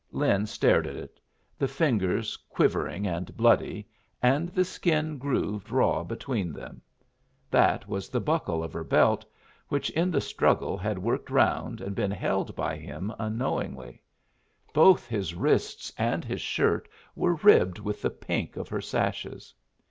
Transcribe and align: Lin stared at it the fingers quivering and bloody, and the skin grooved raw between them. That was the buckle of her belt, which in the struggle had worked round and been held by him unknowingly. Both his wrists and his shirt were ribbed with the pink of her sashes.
Lin 0.11 0.47
stared 0.47 0.87
at 0.87 0.95
it 0.95 1.19
the 1.59 1.67
fingers 1.67 2.35
quivering 2.49 3.05
and 3.05 3.37
bloody, 3.37 3.87
and 4.19 4.49
the 4.49 4.65
skin 4.65 5.19
grooved 5.19 5.69
raw 5.69 6.01
between 6.03 6.51
them. 6.51 6.81
That 7.51 7.87
was 7.87 8.09
the 8.09 8.19
buckle 8.19 8.63
of 8.63 8.73
her 8.73 8.83
belt, 8.83 9.23
which 9.67 9.91
in 9.91 10.09
the 10.09 10.19
struggle 10.19 10.75
had 10.75 10.97
worked 10.97 11.29
round 11.29 11.81
and 11.81 11.95
been 11.95 12.09
held 12.09 12.55
by 12.55 12.77
him 12.77 13.13
unknowingly. 13.19 14.01
Both 14.73 15.05
his 15.05 15.35
wrists 15.35 15.93
and 15.99 16.25
his 16.25 16.41
shirt 16.41 16.89
were 17.13 17.35
ribbed 17.35 17.77
with 17.77 18.01
the 18.01 18.09
pink 18.09 18.57
of 18.57 18.69
her 18.69 18.81
sashes. 18.81 19.53